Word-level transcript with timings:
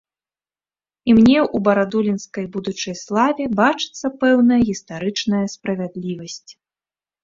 І 1.09 1.13
мне 1.17 1.35
ў 1.41 1.57
барадулінскай 1.67 2.45
будучай 2.57 2.95
славе 3.05 3.43
бачыцца 3.63 4.15
пэўная 4.27 4.61
гістарычная 4.69 5.45
справядлівасць. 5.57 6.51